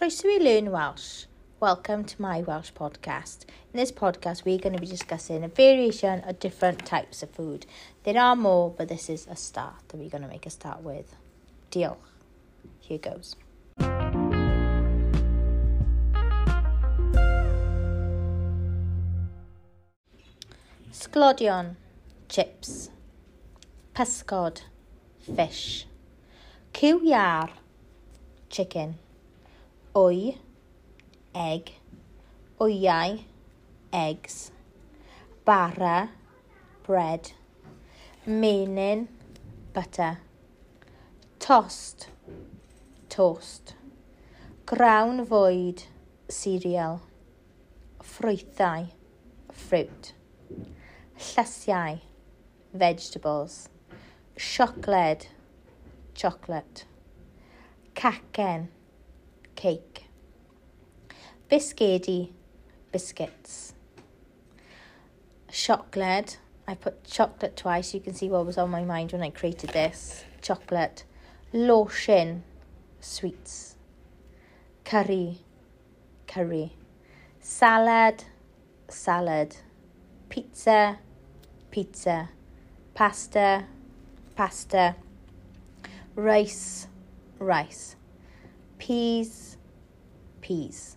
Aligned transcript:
Croeso 0.00 0.24
i 0.30 0.38
Learn 0.42 0.70
Welsh. 0.70 1.26
Welcome 1.60 2.04
to 2.04 2.22
my 2.22 2.40
Welsh 2.40 2.72
podcast. 2.72 3.44
In 3.74 3.78
this 3.78 3.92
podcast, 3.92 4.46
we're 4.46 4.56
going 4.56 4.72
to 4.72 4.80
be 4.80 4.86
discussing 4.86 5.44
a 5.44 5.48
variation 5.48 6.20
of 6.20 6.40
different 6.40 6.86
types 6.86 7.22
of 7.22 7.28
food. 7.28 7.66
There 8.04 8.16
are 8.16 8.34
more, 8.34 8.70
but 8.70 8.88
this 8.88 9.10
is 9.10 9.26
a 9.26 9.36
start 9.36 9.74
that 9.88 9.98
we're 9.98 10.08
going 10.08 10.22
to 10.22 10.28
make 10.28 10.46
a 10.46 10.50
start 10.50 10.80
with. 10.82 11.14
Deal. 11.70 11.98
Here 12.78 12.96
goes. 12.96 13.36
Sglodion, 20.90 21.76
chips. 22.30 22.88
Pysgod, 23.94 24.62
fish. 25.36 25.86
Cyw 26.72 27.50
chicken. 28.48 28.94
wy, 29.92 30.38
egg, 31.34 31.72
wyau, 32.60 33.24
eggs, 33.92 34.52
bara, 35.44 36.10
bread, 36.86 37.32
menyn, 38.24 39.08
butter, 39.74 40.18
tost, 41.40 42.06
toast, 43.08 43.74
grawn 44.64 45.26
fwyd, 45.26 45.82
cereal, 46.30 47.00
ffrwythau, 47.98 48.92
fruit, 49.50 50.14
llysiau, 51.18 51.98
vegetables, 52.72 53.64
siocled, 54.38 55.26
chocolate, 56.14 56.84
cacen, 57.94 58.70
cake. 59.54 60.04
Bisgedi, 61.50 62.30
biscuits. 62.92 63.74
Chocolate, 65.50 66.38
I 66.68 66.74
put 66.74 67.02
chocolate 67.02 67.56
twice. 67.56 67.92
You 67.92 68.00
can 68.00 68.14
see 68.14 68.28
what 68.28 68.46
was 68.46 68.56
on 68.56 68.70
my 68.70 68.84
mind 68.84 69.10
when 69.10 69.22
I 69.22 69.30
created 69.30 69.70
this. 69.70 70.24
Chocolate. 70.40 71.04
Lotion, 71.52 72.44
sweets. 73.00 73.74
Curry, 74.84 75.38
curry. 76.28 76.76
Salad, 77.40 78.22
salad. 78.88 79.56
Pizza, 80.28 80.98
pizza. 81.72 82.28
Pasta, 82.94 83.66
pasta. 84.36 84.94
Rice, 86.14 86.86
rice. 87.40 87.96
peas, 88.90 89.56
peas. 90.40 90.96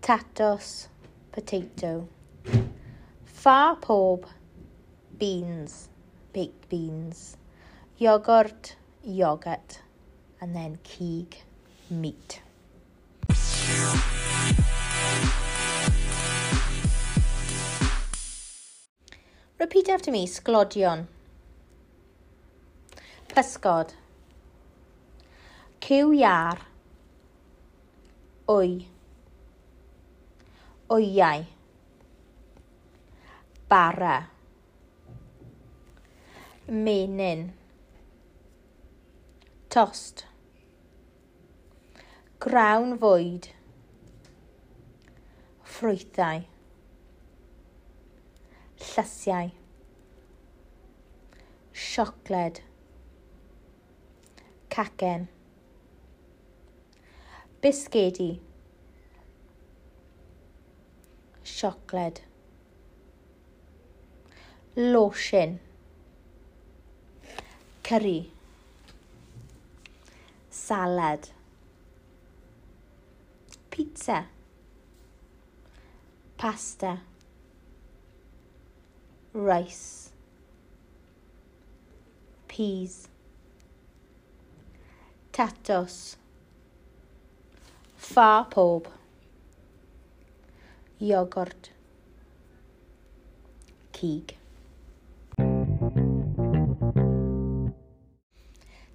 Tatos, 0.00 0.86
potato. 1.32 2.06
Far 3.24 3.74
pob, 3.80 4.26
beans, 5.18 5.88
baked 6.32 6.68
beans. 6.68 7.36
Yogurt, 7.98 8.76
yogurt. 9.02 9.80
And 10.40 10.54
then 10.54 10.78
keeg, 10.84 11.34
meat. 11.90 12.40
Repeat 19.58 19.88
after 19.88 20.12
me, 20.12 20.28
sglodion. 20.28 21.08
Pysgod. 23.26 23.94
Cyw 25.80 26.14
iar 26.14 26.73
wy. 28.46 28.86
Wyau. 30.88 31.44
Bara. 33.68 34.28
Menyn. 36.68 37.52
Tost. 39.68 40.26
Grawn 42.38 42.98
fwyd 43.00 43.48
ffrwythau. 45.74 46.44
Llysiau. 48.84 49.50
Siocled. 51.72 52.60
Cacen 54.68 55.33
bisgedi. 57.64 58.40
Siocled. 61.44 62.20
Losin 64.76 65.60
Curry. 67.82 68.30
salad. 70.50 71.28
Pizza. 73.70 74.26
Pasta. 76.36 77.00
Rice. 79.32 80.10
Peas. 82.46 83.08
Tatos. 85.32 86.23
Far 88.04 88.44
pob. 88.44 88.86
Iogwrt. 91.00 91.70
Cig. 93.96 94.36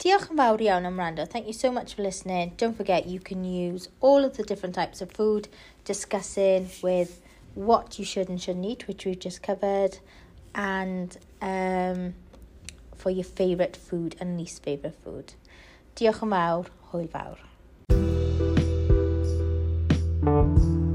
Diolch 0.00 0.28
yn 0.28 0.36
fawr 0.36 0.62
iawn 0.66 0.86
am 0.86 1.00
rando. 1.00 1.24
Thank 1.24 1.48
you 1.48 1.56
so 1.56 1.72
much 1.72 1.94
for 1.94 2.02
listening. 2.02 2.52
Don't 2.60 2.76
forget 2.76 3.08
you 3.08 3.20
can 3.20 3.42
use 3.42 3.88
all 4.00 4.22
of 4.22 4.36
the 4.36 4.44
different 4.44 4.74
types 4.74 5.00
of 5.00 5.10
food 5.10 5.48
discussing 5.84 6.68
with 6.82 7.22
what 7.54 7.98
you 7.98 8.04
should 8.04 8.28
and 8.28 8.40
shouldn't 8.40 8.66
eat, 8.66 8.86
which 8.86 9.06
we've 9.06 9.18
just 9.18 9.42
covered, 9.42 9.98
and 10.54 11.16
um, 11.40 12.14
for 12.94 13.10
your 13.10 13.24
favourite 13.24 13.76
food 13.76 14.14
and 14.20 14.38
least 14.38 14.62
favourite 14.62 14.96
food. 15.02 15.32
Diolch 15.96 16.22
yn 16.28 16.36
fawr, 16.36 16.68
hwyl 16.92 17.08
fawr. 17.16 17.46
Música 20.22 20.89